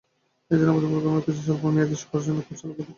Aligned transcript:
এ 0.51 0.53
জন্য 0.57 0.69
আমাদের 0.79 0.89
পরিকল্পনা 0.93 1.21
কিছু 1.27 1.41
স্বল্পমেয়াদি 1.49 1.93
প্রফেশনাল 1.99 2.41
কোর্স 2.45 2.57
চালুর 2.61 2.73
পরিকল্পনা 2.75 2.77
করছি। 2.77 2.89